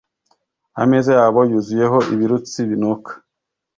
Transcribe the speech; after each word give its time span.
Ameza 0.81 1.11
yabo 1.19 1.39
yuzuyeho 1.51 1.97
ibirutsi 2.13 2.57
binuka, 2.69 3.11